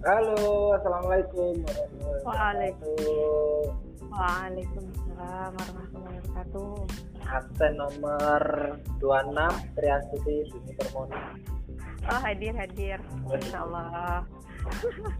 [0.00, 3.68] Halo, assalamualaikum warahmatullahi Waalaikumsalam.
[4.08, 6.72] Waalaikumsalam warahmatullahi wabarakatuh.
[7.28, 8.42] Absen nomor
[8.96, 11.20] 26 Triasuti Bumi Permoni.
[12.08, 12.96] Oh hadir hadir.
[13.28, 14.24] Insya Allah.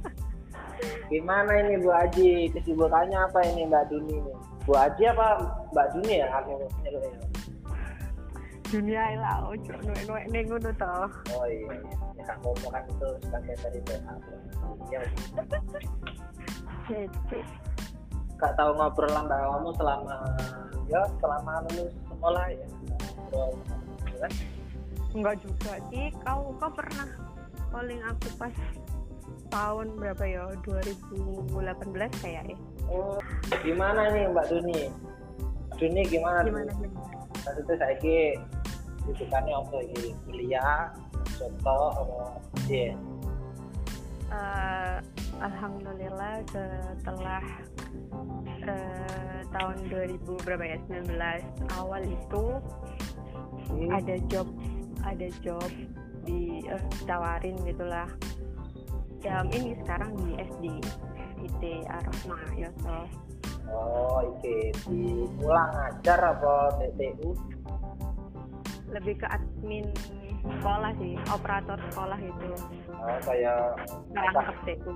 [1.12, 2.48] Gimana ini Bu Aji?
[2.48, 4.16] Kesibukannya apa ini Mbak Duni?
[4.64, 5.44] Bu Aji apa
[5.76, 6.28] Mbak Duni ya?
[6.40, 7.29] Aku nyeluk ya.
[8.70, 11.10] Dunia lah, ojo nuek nuek neng ngono toh.
[11.34, 11.74] Oh iya,
[12.14, 14.14] ya kan ngomong kan itu sebagai dari PA.
[14.94, 15.02] Ya,
[18.38, 20.16] gak tahu ngobrol lah Mbak kamu selama
[20.86, 22.66] ya selama lulus sekolah ya.
[23.18, 23.50] Ngobrol,
[24.06, 24.32] ya kan?
[25.18, 26.06] Enggak juga sih.
[26.22, 27.08] Kau kau pernah
[27.74, 28.54] calling aku pas
[29.50, 30.46] tahun berapa ya?
[30.62, 32.56] 2018 kayak ya.
[32.86, 33.18] Oh,
[33.66, 34.80] gimana nih Mbak Duni?
[35.74, 36.46] Duni gimana?
[36.46, 37.18] Gimana gimana?
[37.40, 37.96] Maksudnya saya
[39.08, 40.92] rujukannya apa lagi kuliah,
[41.38, 42.18] contoh apa
[42.68, 42.92] iya.
[44.30, 44.96] Eh,
[45.42, 47.42] Alhamdulillah setelah
[48.62, 51.18] eh, tahun 2000 berapa ya 19
[51.80, 52.44] awal itu
[53.70, 53.86] Hmm.
[53.94, 54.50] ada job
[55.06, 55.70] ada job
[56.26, 58.10] di eh, ditawarin gitulah
[59.22, 60.64] jam ini sekarang di SD
[61.46, 63.06] IT Arafma ya so
[63.70, 67.38] Oh, iki di pulang ngajar apa TTU?
[68.90, 69.86] Lebih ke admin
[70.40, 72.48] sekolah sih operator sekolah itu
[73.00, 73.80] Oh, kayak
[74.12, 74.92] ngerangkep TU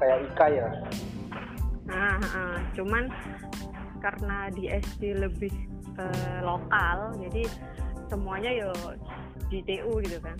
[0.00, 0.68] kayak Ika ya.
[1.84, 3.12] nah ah, cuman
[4.00, 5.52] karena di SD lebih
[6.00, 7.44] eh, lokal jadi
[8.08, 8.72] semuanya yo
[9.48, 10.36] di TU gitu kan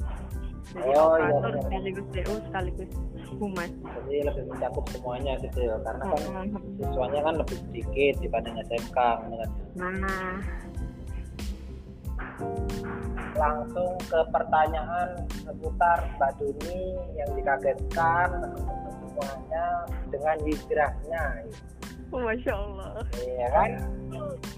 [0.72, 1.60] jadi Oh, iya, operator iya.
[1.68, 2.90] sekaligus TU sekaligus
[3.36, 5.74] humas Jadi lebih mencakup semuanya gitu ya.
[5.82, 6.78] Karena kan Mm-mm.
[6.78, 9.48] siswanya kan lebih sedikit dibanding SMK kan.
[9.74, 10.38] nah
[13.44, 15.08] Langsung ke pertanyaan
[15.44, 18.28] seputar Mbak Duni yang dikagetkan
[19.04, 19.66] semuanya
[20.08, 21.24] dengan hijrahnya.
[22.14, 23.70] masya Allah Iya kan?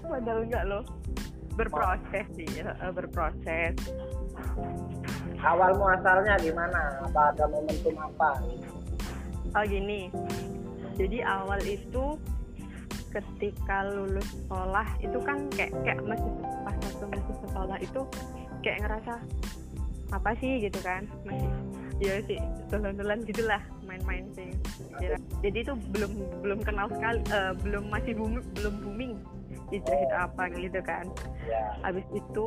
[0.05, 0.83] padahal enggak loh
[1.57, 2.45] berproses sih
[2.93, 3.73] berproses
[5.41, 7.01] Awal muasalnya gimana?
[7.01, 8.31] Apa ada momentum apa?
[9.57, 10.13] oh gini
[10.97, 12.17] jadi awal itu
[13.09, 16.29] ketika lulus sekolah itu kan kayak kayak masih
[16.61, 18.01] pas waktu masih sekolah itu
[18.59, 19.13] kayak ngerasa
[20.09, 21.51] apa sih gitu kan masih
[21.99, 24.51] ya sih tulan-tulan gitulah main-main sih
[24.97, 25.13] Ya,
[25.45, 26.09] jadi itu belum
[26.41, 29.11] belum kenal sekali eh, belum masih booming, belum booming
[29.69, 31.05] dijahit apa gitu kan
[31.45, 31.77] Ya.
[31.85, 32.45] habis itu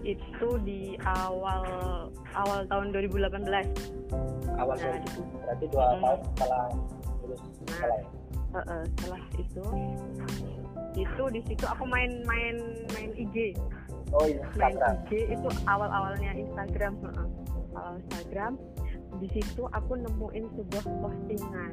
[0.00, 1.64] itu di awal
[2.32, 3.52] awal tahun 2018
[4.54, 5.44] Awal Nah, 2000.
[5.44, 6.00] Berarti dua Hmm.
[6.00, 6.64] tahun setelah
[7.20, 8.06] lulus sekolah ya?
[8.54, 9.64] Eh, eh, setelah itu
[10.94, 12.56] itu di situ aku main main
[12.94, 13.58] main IG
[14.14, 14.94] Oh iya, main Instagram.
[15.02, 16.92] IG itu awal awalnya Instagram
[17.74, 18.52] awal Instagram
[19.18, 21.72] di situ aku nemuin sebuah postingan.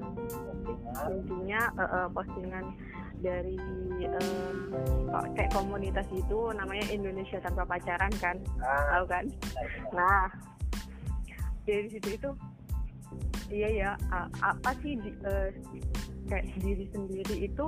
[1.10, 2.66] Intinya eh, eh, postingan
[3.22, 3.58] dari
[5.06, 8.38] kok- kayak komunitas itu namanya Indonesia tanpa pacaran kan?
[8.62, 9.26] Ah, tahu kan.
[9.94, 10.26] Nah,
[11.66, 12.30] dari situ itu
[13.52, 15.50] iya ya a- apa sih di- eh,
[16.26, 17.66] kayak diri sendiri itu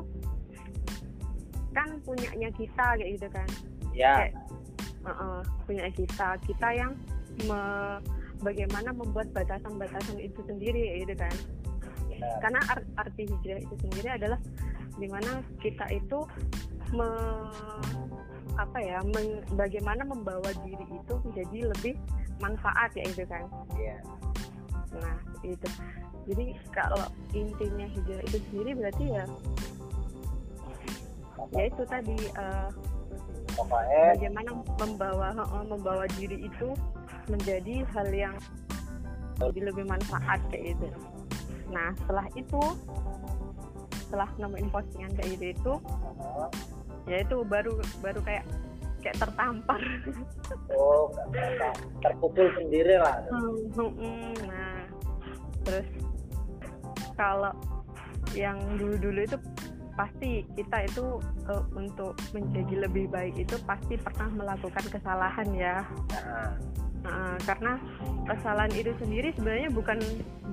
[1.74, 3.48] kan punyanya kita kayak gitu kan?
[3.94, 4.34] Ya, kayak
[5.08, 6.92] eh, punya kita kita yang
[7.48, 8.02] me-
[8.44, 11.36] bagaimana membuat batasan-batasan itu sendiri kayak gitu kan.
[12.14, 12.40] Benar.
[12.40, 14.40] karena ar- arti hijrah itu sendiri adalah
[14.96, 16.24] di mana kita itu
[16.96, 17.52] me-
[18.54, 21.96] apa ya men- bagaimana membawa diri itu menjadi lebih
[22.40, 23.44] manfaat ya itu kan.
[23.76, 23.98] Iya.
[24.94, 25.68] nah itu.
[26.24, 27.04] Jadi kalau
[27.36, 29.26] intinya hijrah itu sendiri berarti ya
[31.52, 32.70] ya itu tadi eh,
[34.18, 34.50] Bagaimana
[34.82, 35.28] membawa
[35.66, 36.74] membawa diri itu
[37.30, 38.36] menjadi hal yang
[39.42, 40.88] lebih lebih manfaat kayak gitu.
[41.72, 42.62] Nah setelah itu
[44.06, 45.74] setelah nemuin postingan kayak gitu itu
[46.22, 46.50] oh,
[47.10, 47.74] ya itu baru
[48.04, 48.46] baru kayak
[49.02, 49.82] kayak tertampar.
[50.74, 51.10] Oh
[52.04, 53.26] terpukul sendiri lah.
[53.32, 54.78] Mm, nah
[55.66, 55.88] terus
[57.18, 57.54] kalau
[58.34, 59.38] yang dulu-dulu itu
[59.94, 66.58] pasti kita itu eh, untuk menjadi lebih baik itu pasti pernah melakukan kesalahan ya Nah,
[67.04, 67.76] Nah, karena
[68.24, 70.00] kesalahan itu sendiri sebenarnya bukan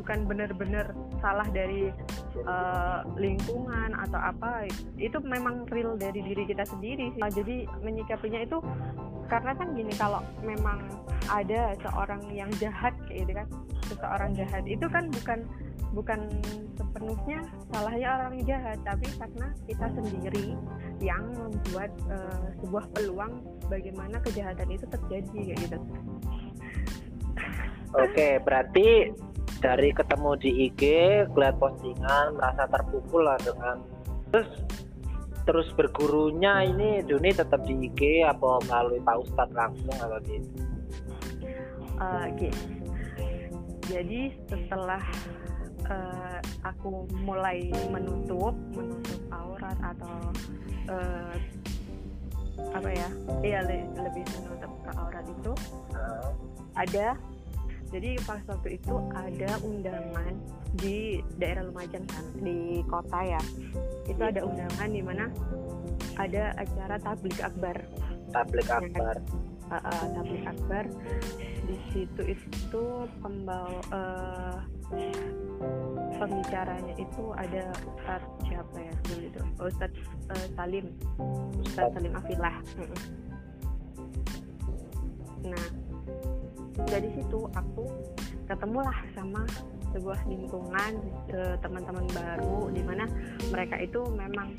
[0.03, 0.91] bukan benar-benar
[1.23, 1.95] salah dari
[2.35, 4.67] eh, lingkungan atau apa
[4.99, 7.21] itu memang real dari diri kita sendiri sih.
[7.23, 8.59] Nah, jadi menyikapinya itu
[9.31, 10.83] karena kan gini kalau memang
[11.31, 13.47] ada seorang yang jahat kayak gitu kan
[13.87, 15.47] seseorang jahat itu kan bukan
[15.91, 16.31] bukan
[16.79, 17.41] sepenuhnya
[17.75, 20.47] salahnya orang jahat tapi karena kita sendiri
[21.03, 25.79] yang membuat eh, sebuah peluang bagaimana kejahatan itu terjadi kayak gitu
[27.91, 29.11] Oke, berarti
[29.59, 30.83] dari ketemu di IG
[31.35, 33.83] lihat postingan merasa terpukul lah dengan
[34.31, 34.51] terus
[35.43, 40.49] terus bergurunya ini Duni tetap di IG apa melalui Pak Ustadz langsung atau gitu?
[41.99, 42.53] Uh, okay.
[43.91, 45.03] Jadi setelah
[45.91, 50.17] uh, aku mulai menutup menutup aurat atau
[50.89, 51.35] uh,
[52.73, 53.09] apa ya?
[53.43, 53.59] Iya
[53.99, 55.53] lebih menutup ke aurat itu.
[56.79, 57.19] Ada.
[57.91, 60.35] Jadi pas waktu itu ada undangan
[60.79, 63.43] di daerah Lumajang kan di kota ya.
[64.07, 65.27] Itu ada undangan di mana
[66.15, 67.83] ada acara tablik akbar.
[68.31, 68.83] Tablik ya kan?
[68.87, 69.17] akbar
[69.71, 70.85] uh, tablik akbar.
[71.71, 72.85] Di situ itu
[73.23, 74.59] pembawa uh,
[76.19, 78.95] pembicaranya itu ada Ustadz siapa ya?
[79.07, 79.41] Dulu itu.
[79.63, 80.03] Ustadz
[80.35, 80.87] uh, Salim.
[81.63, 82.13] Ustadz Salim.
[82.19, 82.57] Afilah.
[85.47, 85.67] Nah
[86.89, 87.85] dari situ aku
[88.49, 89.45] ketemulah sama
[89.91, 90.93] sebuah lingkungan
[91.35, 93.05] uh, teman-teman baru di mana
[93.51, 94.55] mereka itu memang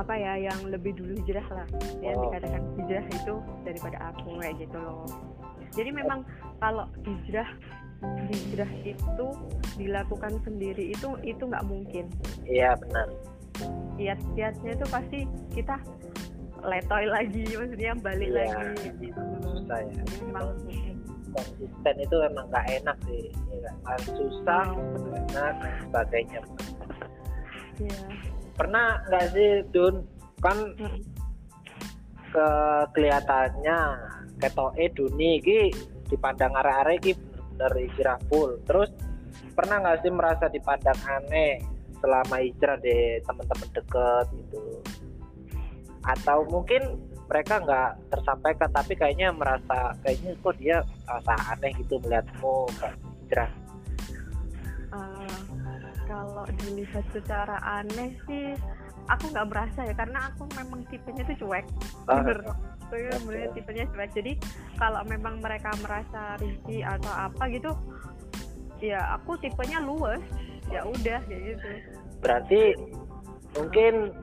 [0.00, 1.68] apa ya yang lebih dulu hijrah lah.
[2.00, 2.32] Ya oh.
[2.32, 3.34] dikatakan hijrah itu
[3.68, 5.04] daripada aku kayak gitu loh.
[5.76, 6.24] Jadi memang
[6.56, 7.48] kalau hijrah
[8.32, 9.26] hijrah itu
[9.76, 12.08] dilakukan sendiri itu itu nggak mungkin.
[12.48, 13.12] Iya benar.
[14.00, 15.18] Kiat-kiatnya itu pasti
[15.52, 15.76] kita
[16.64, 18.88] letoy lagi maksudnya balik iya, lagi.
[19.00, 20.02] gitu susah ya.
[20.24, 20.46] Memang
[21.30, 23.72] konsisten itu emang nggak enak sih ya,
[24.08, 25.12] susah oh.
[25.12, 26.40] enak dan sebagainya.
[27.80, 28.39] Iya.
[28.60, 30.04] Pernah nggak sih Dun?
[30.44, 31.00] Kan hmm.
[32.30, 32.48] ke
[32.92, 33.78] kelihatannya
[34.36, 35.72] ketoke Duni ki
[36.12, 37.16] dipandang arah-arah ki
[37.56, 38.60] dari hijrah full.
[38.68, 38.92] Terus
[39.56, 41.64] pernah nggak sih merasa dipandang aneh
[42.04, 44.62] selama hijrah deh teman-teman deket gitu?
[46.04, 52.66] Atau mungkin mereka nggak tersampaikan tapi kayaknya merasa kayaknya kok dia merasa aneh gitu melihatmu
[53.24, 53.59] hijrah
[56.10, 58.58] kalau dilihat secara aneh sih
[59.06, 61.66] aku nggak merasa ya karena aku memang tipenya tuh cuek.
[62.10, 64.10] Oh gitu ya sebenarnya tipenya cuek.
[64.18, 64.32] Jadi
[64.74, 67.70] kalau memang mereka merasa risih atau apa gitu
[68.82, 70.18] ya aku tipenya luwes.
[70.70, 71.68] Ya udah kayak gitu.
[72.18, 72.74] Berarti
[73.54, 74.14] mungkin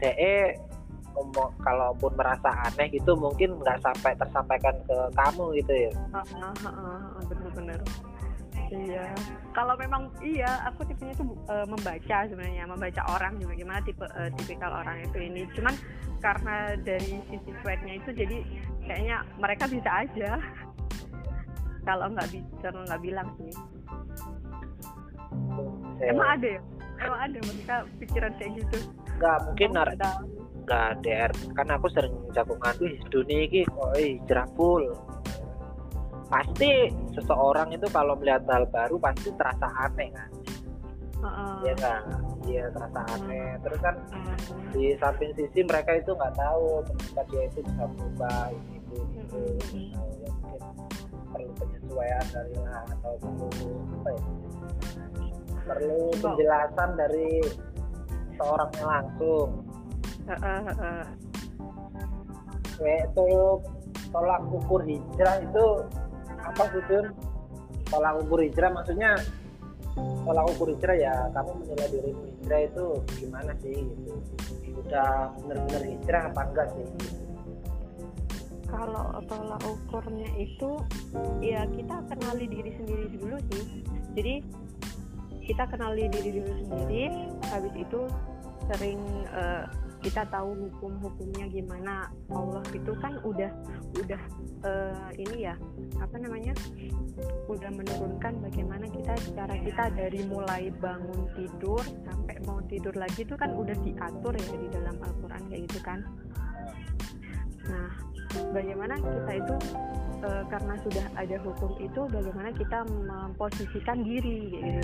[0.00, 0.56] DE
[1.64, 5.92] kalaupun merasa aneh gitu mungkin nggak sampai tersampaikan ke kamu gitu ya?
[7.28, 7.80] Bener-bener
[8.72, 9.06] iya.
[9.56, 13.54] Kalau memang iya aku tipenya tuh uh, membaca sebenarnya membaca orang juga.
[13.56, 15.42] Gimana tipe uh, tipikal orang itu ini.
[15.56, 15.74] Cuman
[16.18, 18.36] karena dari sisi cueknya itu jadi
[18.84, 20.40] kayaknya mereka bisa aja.
[21.86, 23.52] Kalau nggak bisa nggak bilang sih.
[25.98, 26.14] Ya.
[26.14, 26.60] emang ada ya?
[26.98, 28.78] Emang ada mereka pikiran kayak gitu?
[29.18, 29.86] Nggak mungkin oh,
[30.68, 34.84] nggak DR kan aku sering jagungan wih dunia ini kok hijrah full
[36.28, 40.30] pasti seseorang itu kalau melihat hal baru pasti terasa aneh kan?
[41.18, 42.02] Uh, ya kan?
[42.44, 43.56] Dia terasa aneh.
[43.64, 43.96] Terus kan
[44.76, 49.40] di samping sisi mereka itu nggak tahu ternyata dia itu bisa berubah ini itu itu
[49.92, 50.62] nah, ya mungkin
[51.28, 53.70] perlu penyesuaian dari lah atau perlu
[54.00, 54.22] apa ya?
[55.68, 57.30] Perlu penjelasan dari
[58.36, 59.48] seorangnya langsung.
[62.78, 63.28] Itu
[64.08, 65.66] tolak ukur hijrah itu
[66.48, 66.82] apa sih
[67.88, 69.16] tolak ukur hijrah maksudnya
[70.24, 72.86] tolak ukur hijrah ya kamu menilai diri hijrah itu
[73.18, 74.14] gimana sih gitu.
[74.78, 76.86] Udah benar-benar hijrah apa enggak sih?
[78.68, 80.70] Kalau tolak ukurnya itu
[81.40, 83.64] ya kita kenali diri sendiri dulu sih.
[84.12, 84.34] Jadi
[85.48, 87.08] kita kenali diri dulu sendiri
[87.48, 88.00] habis itu
[88.68, 89.00] sering
[89.32, 89.64] uh,
[89.98, 93.50] kita tahu hukum-hukumnya gimana Allah itu kan udah
[93.98, 94.22] udah
[94.62, 95.58] uh, ini ya
[95.98, 96.54] apa namanya
[97.50, 103.34] udah menurunkan bagaimana kita cara kita dari mulai bangun tidur sampai mau tidur lagi itu
[103.34, 105.98] kan udah diatur ya di dalam Al-Quran kayak gitu kan.
[107.66, 107.90] Nah
[108.54, 109.56] bagaimana kita itu
[110.22, 114.82] e, karena sudah ada hukum itu bagaimana kita memposisikan diri gitu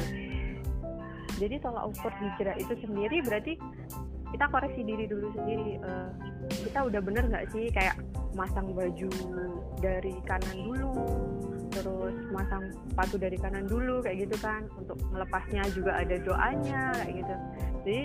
[1.40, 3.58] jadi tolak ukur hijrah itu sendiri berarti
[4.34, 6.10] kita koreksi diri dulu sendiri uh,
[6.50, 7.94] kita udah bener nggak sih kayak
[8.34, 9.10] masang baju
[9.78, 10.90] dari kanan dulu
[11.74, 14.62] terus masang sepatu dari kanan dulu kayak gitu kan?
[14.78, 17.34] Untuk melepasnya juga ada doanya kayak gitu.
[17.82, 18.00] Jadi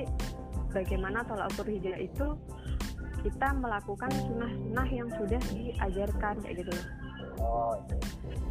[0.73, 2.27] bagaimana tolak ukur hijrah itu
[3.19, 6.73] kita melakukan sunnah-sunnah yang sudah diajarkan kayak gitu.
[7.39, 7.77] Oh,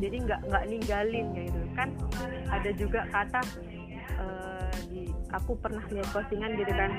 [0.00, 1.60] jadi nggak nggak ninggalin kayak gitu.
[1.74, 1.88] Kan
[2.48, 3.40] ada juga kata
[4.22, 4.57] uh,
[5.32, 6.90] aku pernah lihat postingan gitu kan.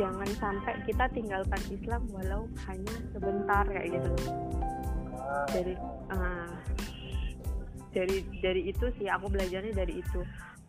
[0.00, 4.10] Jangan sampai kita tinggalkan Islam walau hanya sebentar kayak gitu.
[5.52, 5.74] Jadi
[6.10, 6.50] uh,
[7.92, 10.20] dari dari itu sih aku belajarnya dari itu.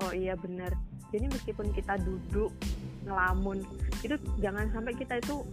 [0.04, 0.74] Oh iya benar.
[1.12, 2.51] Jadi meskipun kita duduk
[3.08, 3.63] ngelamun
[4.04, 5.44] itu jangan sampai kita itu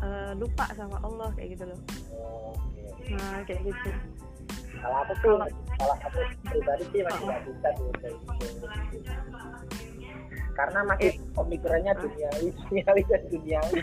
[0.00, 1.80] uh, lupa sama Allah kayak gitu loh.
[2.16, 2.54] Oh,
[3.12, 3.90] nah kayak gitu.
[4.76, 5.36] Kalau aku tuh
[5.76, 7.68] kalau aku pribadi sih masih nggak bisa
[10.56, 11.20] karena masih eh.
[11.36, 13.80] pemikirannya duniawi duniawi dan duniawi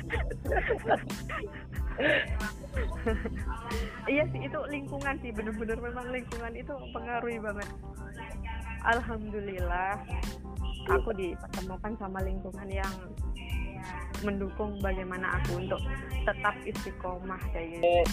[4.10, 7.70] iya sih itu lingkungan sih bener-bener memang lingkungan itu pengaruhi banget
[8.84, 10.02] alhamdulillah
[10.90, 12.94] aku dipertemukan sama lingkungan yang
[14.24, 15.80] mendukung bagaimana aku untuk
[16.24, 17.84] tetap istiqomah kayak gitu.
[17.84, 18.08] Eh.